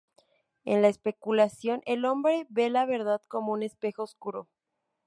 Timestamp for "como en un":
3.27-3.63